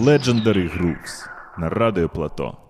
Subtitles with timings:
[0.00, 1.28] Legendary Grooves
[1.58, 2.69] на радіо Плато.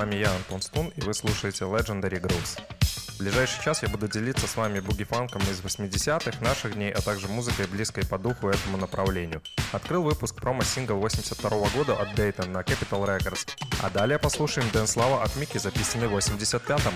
[0.00, 2.58] вами я, Антон Стун, и вы слушаете Legendary Grooves.
[3.16, 7.02] В ближайший час я буду делиться с вами буги фанком из 80-х, наших дней, а
[7.02, 9.42] также музыкой, близкой по духу этому направлению.
[9.72, 13.46] Открыл выпуск промо-сингл 82 года от Dayton на Capital Records.
[13.82, 16.94] А далее послушаем Дэн Слава от Микки записанный в 85-м.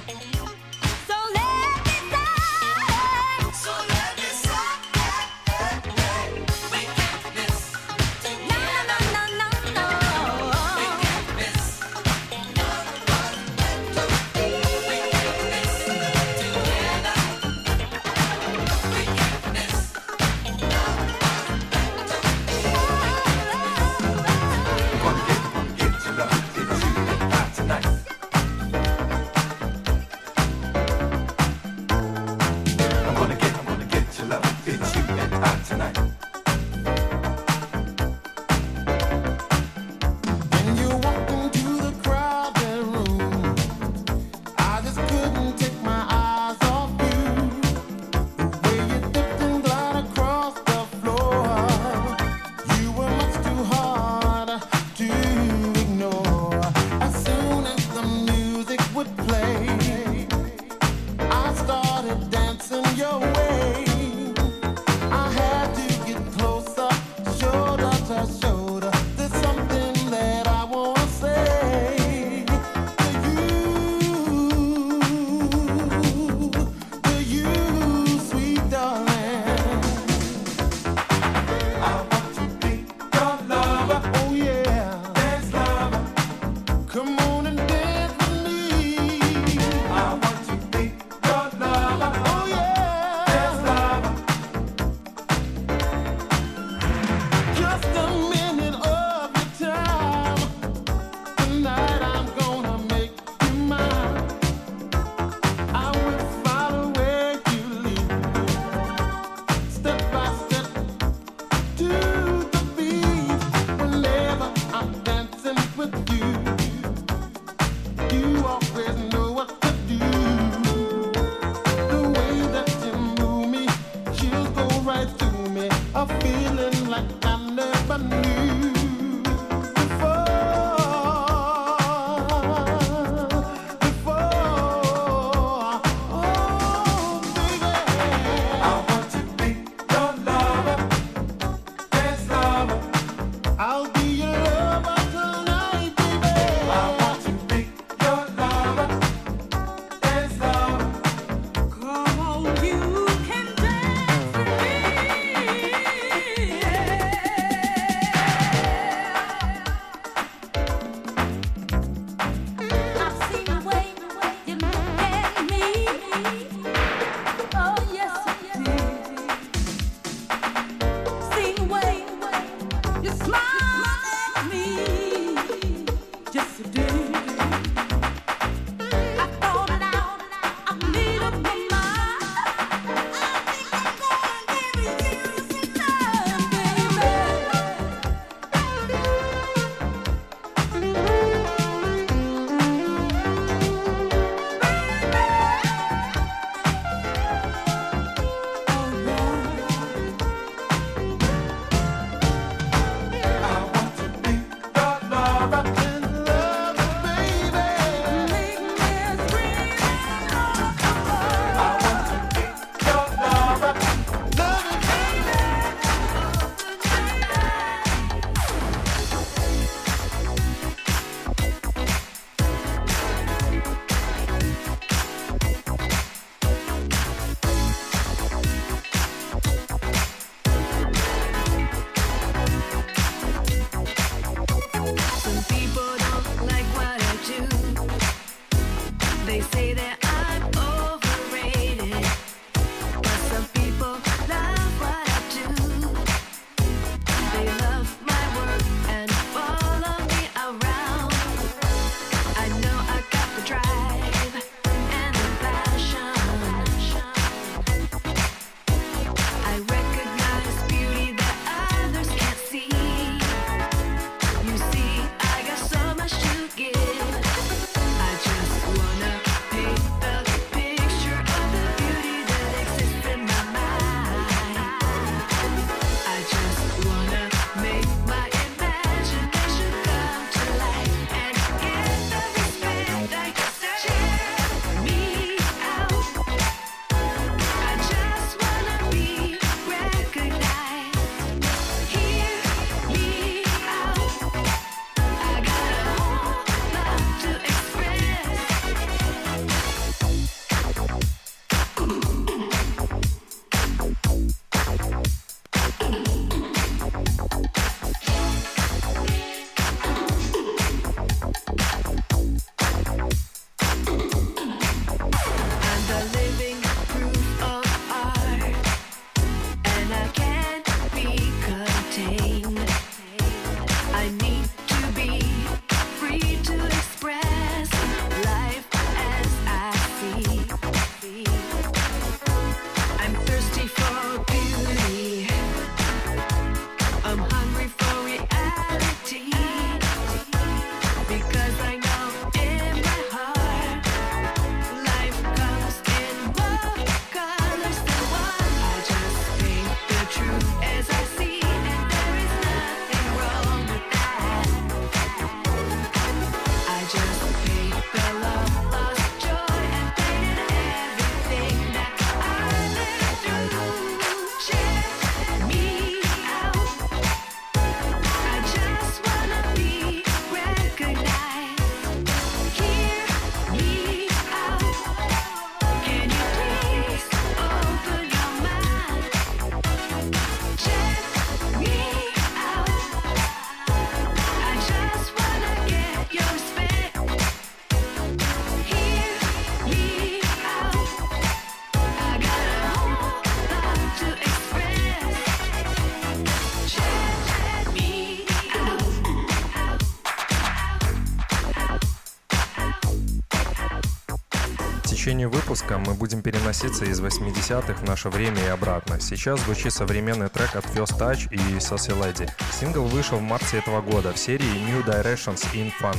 [405.55, 408.99] выпуска мы будем переноситься из 80-х в наше время и обратно.
[408.99, 412.29] Сейчас звучит современный трек от First Touch и Sassy Lady.
[412.53, 415.99] Сингл вышел в марте этого года в серии New Directions in Funk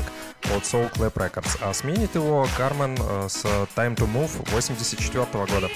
[0.53, 3.45] от Soul Clap Records, а сменит его Кармен э, с
[3.77, 5.69] Time to Move 84 года.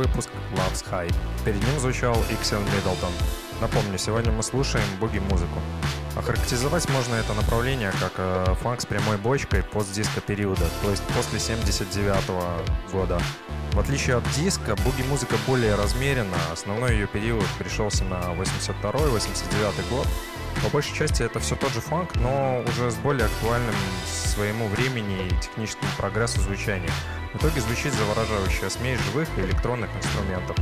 [0.00, 1.14] Выпуск Love's High.
[1.44, 3.12] Перед ним звучал Иксен Миддлтон.
[3.60, 5.60] Напомню, сегодня мы слушаем буги-музыку.
[6.16, 11.38] Охарактеризовать можно это направление как э, фанк с прямой бочкой постдиско периода, то есть после
[11.38, 12.30] 79
[12.90, 13.20] года.
[13.72, 20.06] В отличие от диска, буги-музыка более размерена, основной ее период пришелся на 82-89 год.
[20.62, 23.74] По большей части это все тот же фанк, но уже с более актуальным
[24.06, 26.90] своему времени и техническому прогрессу звучания.
[27.32, 30.56] В итоге звучит завораживающая смесь живых и электронных инструментов.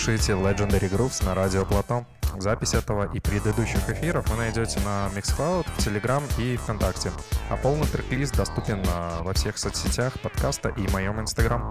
[0.00, 2.06] слушаете Legendary Grooves на радио Платон.
[2.38, 7.12] Запись этого и предыдущих эфиров вы найдете на Mixcloud, Telegram и ВКонтакте.
[7.50, 8.82] А полный трек-лист доступен
[9.20, 11.69] во всех соцсетях подкаста и моем Инстаграм.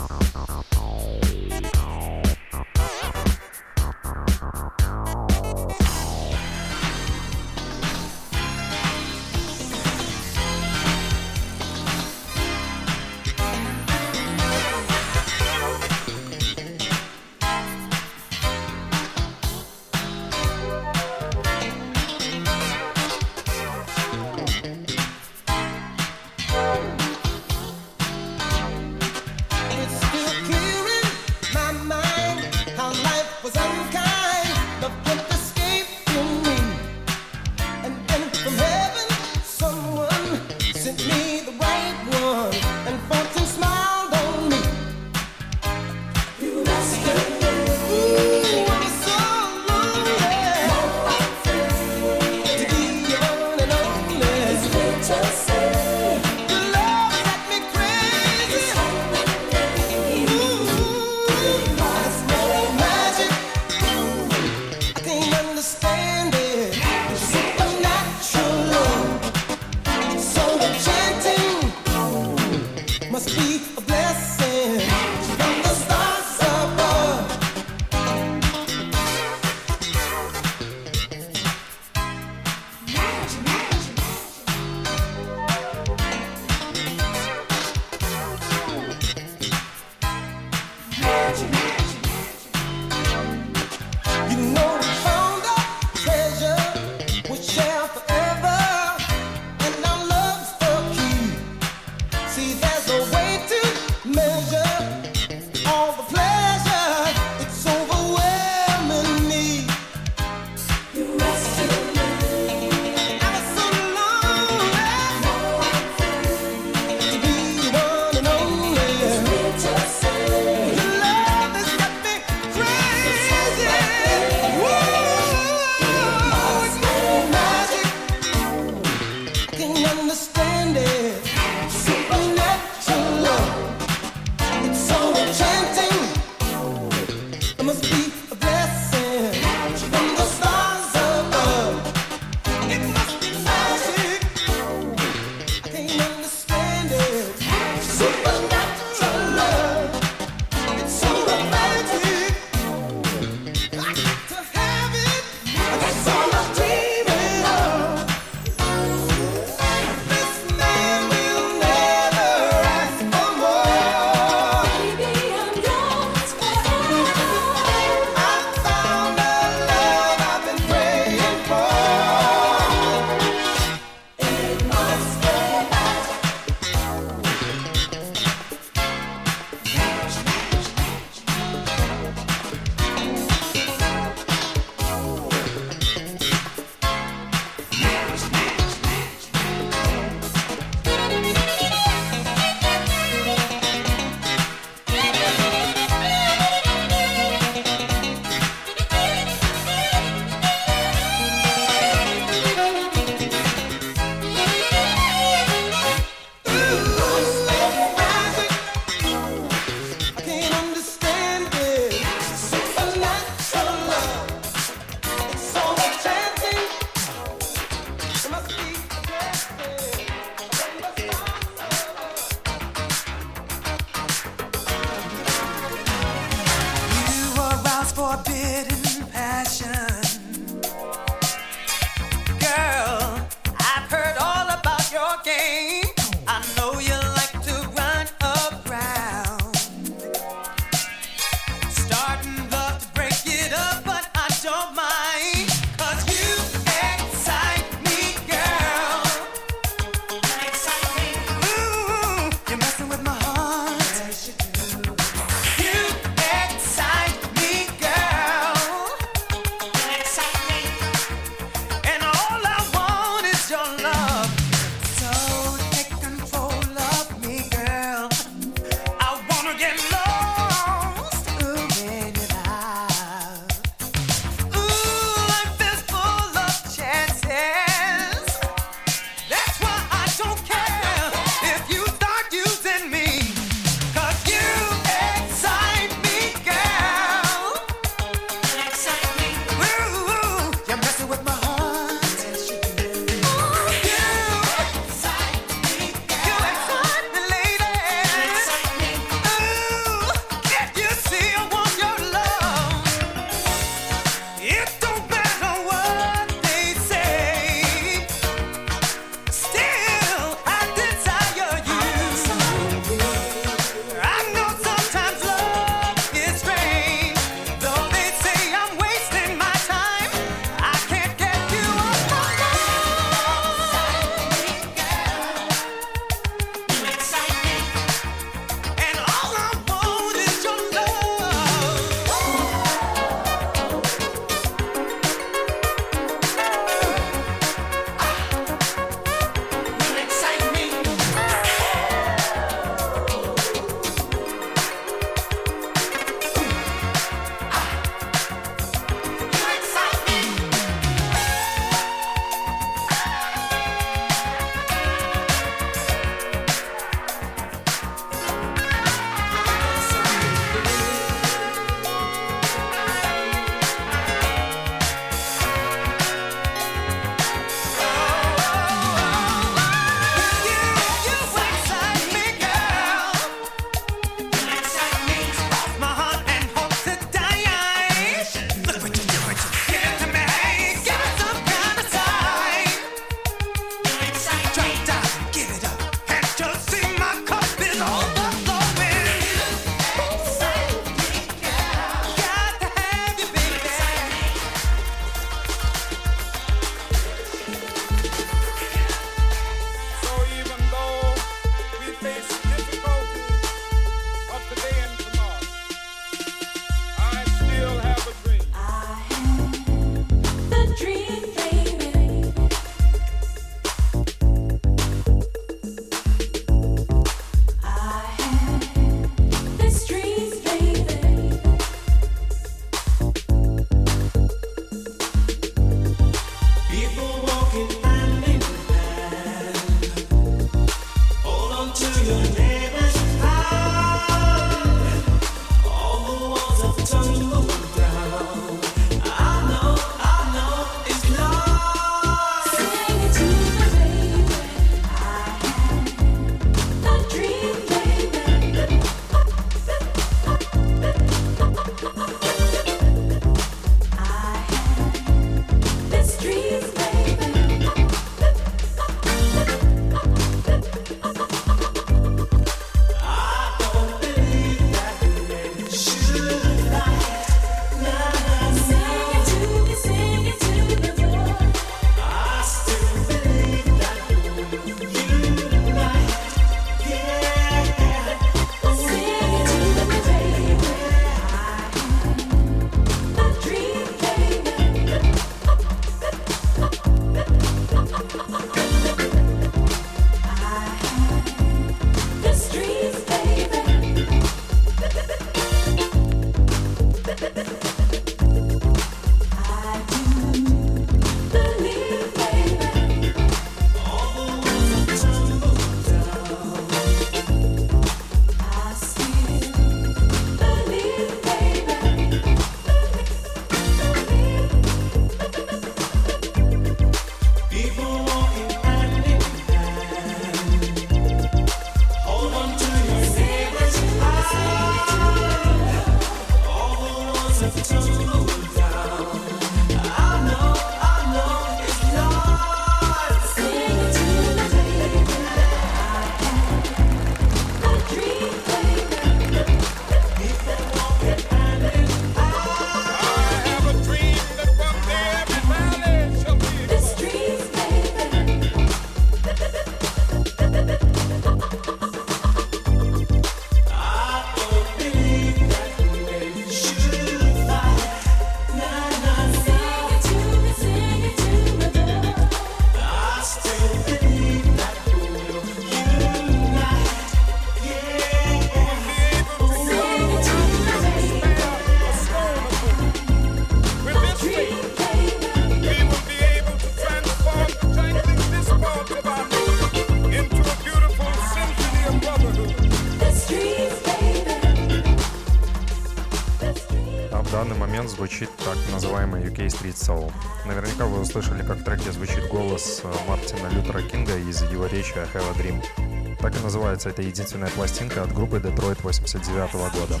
[589.68, 590.12] Sweet Soul.
[590.46, 594.94] Наверняка вы услышали, как в треке звучит голос э, Мартина Лютера Кинга из его речи
[594.96, 596.16] о Have a Dream».
[596.18, 600.00] Так и называется эта единственная пластинка от группы Detroit 89 года.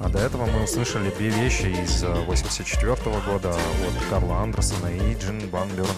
[0.00, 2.96] А до этого мы услышали две вещи из э, 84
[3.26, 5.94] года от Карла Андерсона и Джин Ван Бюрна.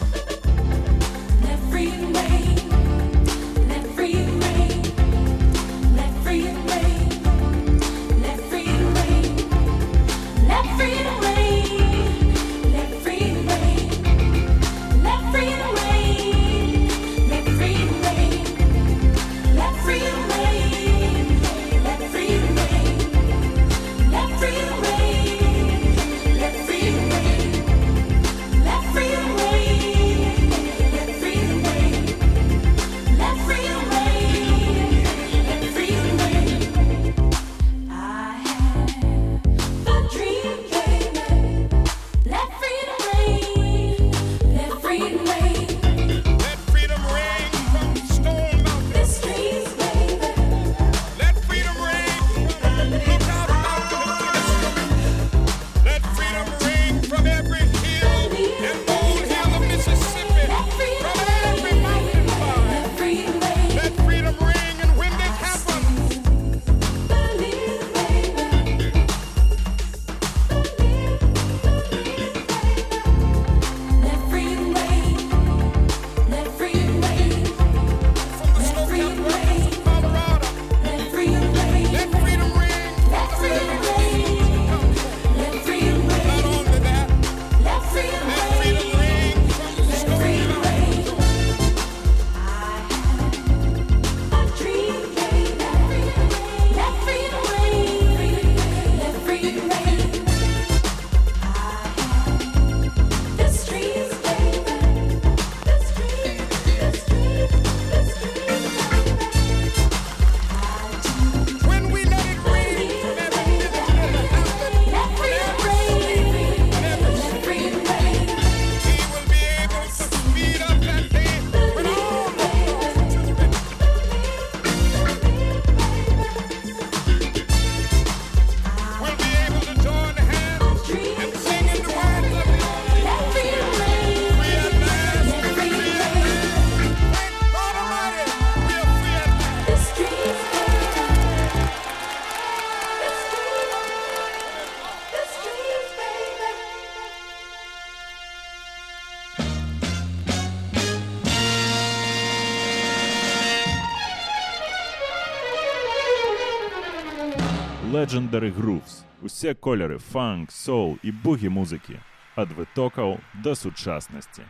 [158.11, 161.98] Legendary Grooves, усе кольори фанк, соул і бугі музики,
[162.38, 164.42] від витоків до сучасності.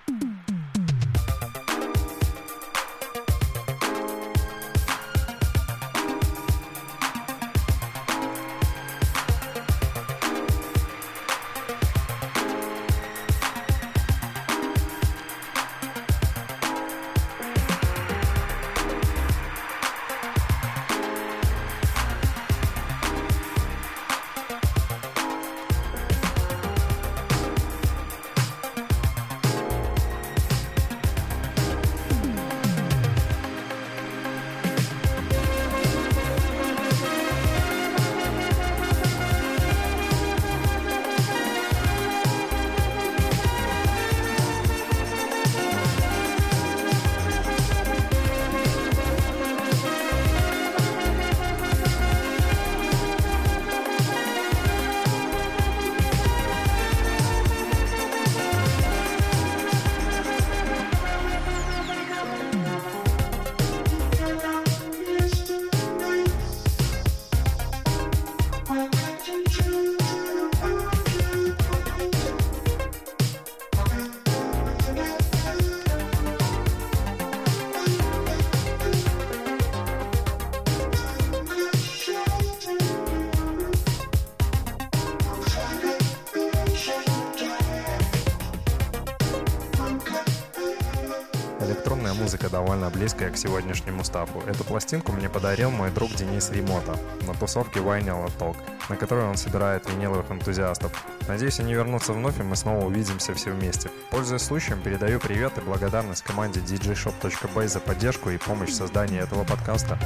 [92.20, 94.42] музыка довольно близкая к сегодняшнему стапу.
[94.46, 96.96] Эту пластинку мне подарил мой друг Денис Ремота
[97.26, 98.56] на тусовке Vinyl Talk,
[98.90, 100.92] на которой он собирает виниловых энтузиастов.
[101.28, 103.90] Надеюсь, они вернутся вновь, и мы снова увидимся все вместе.
[104.10, 109.44] Пользуясь случаем, передаю привет и благодарность команде djshop.by за поддержку и помощь в создании этого
[109.44, 109.98] подкаста.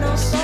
[0.00, 0.35] no sé.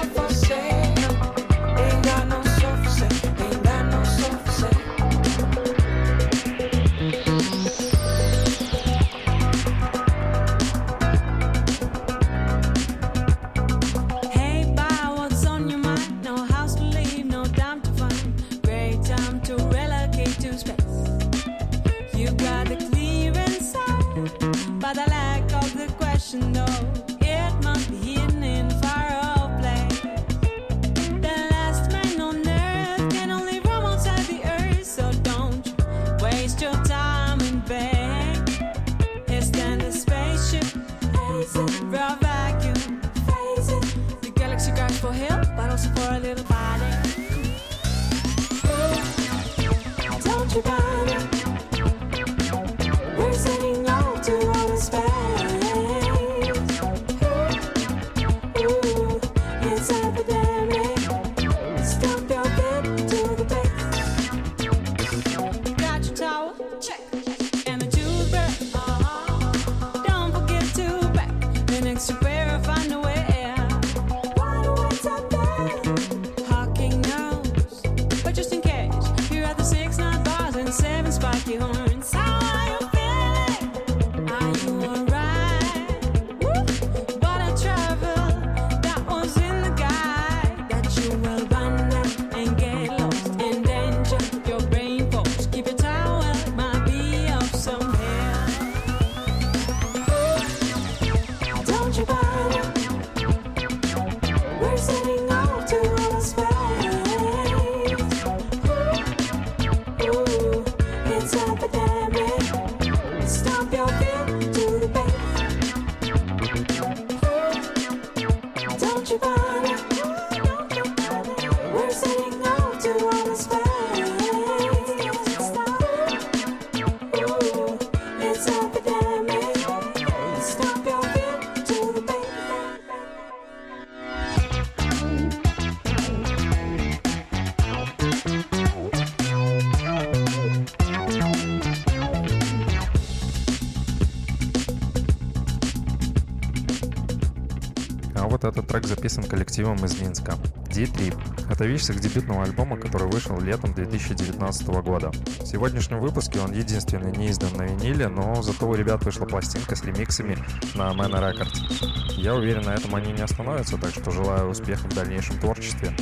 [149.32, 150.34] коллективом из Минска
[150.68, 151.50] D3.
[151.50, 155.10] Это вещь с их дебютного альбома, который вышел летом 2019 года.
[155.40, 159.74] В сегодняшнем выпуске он единственный не издан на виниле, но зато у ребят вышла пластинка
[159.74, 160.36] с ремиксами
[160.74, 162.20] на Man Records.
[162.20, 165.96] Я уверен, на этом они не остановятся, так что желаю успехов в дальнейшем творчестве.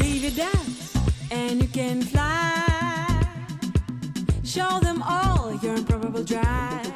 [0.00, 0.66] Leave it down,
[1.30, 2.66] and you can fly.
[4.42, 6.95] Show them all your improbable drive.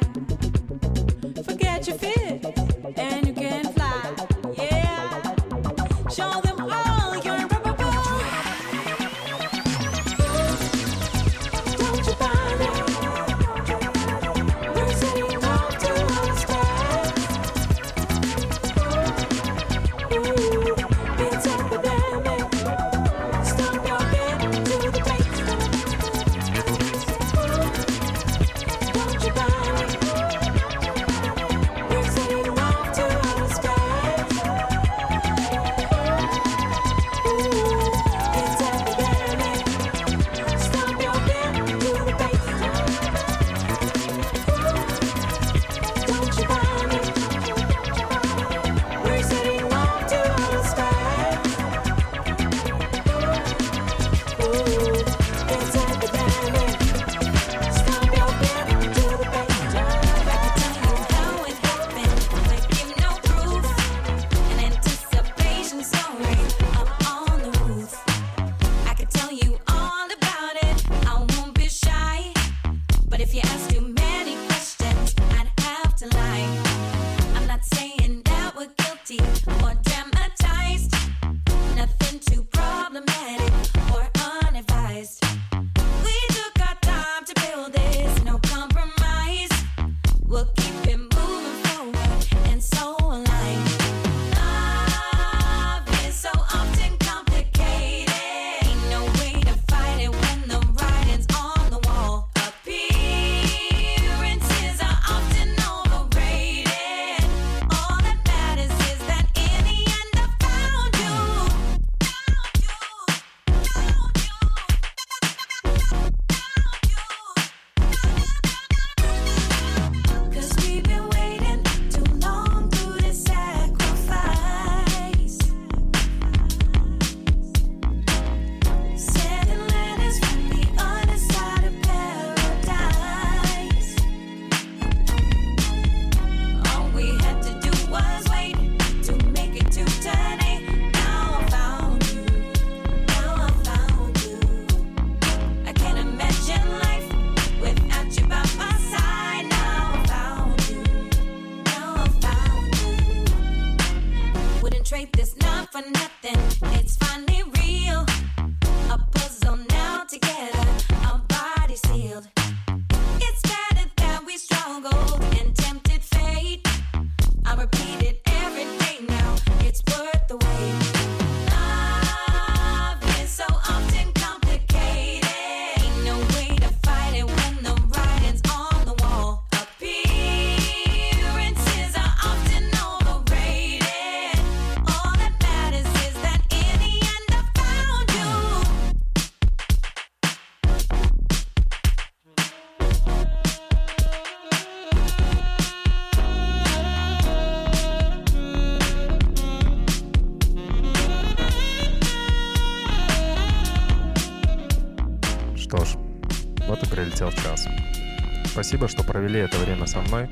[209.31, 210.27] провели это время со мной.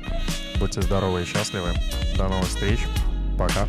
[0.58, 1.72] Будьте здоровы и счастливы.
[2.16, 2.80] До новых встреч.
[3.38, 3.66] Пока.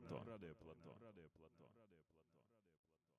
[0.00, 0.45] Pallet då.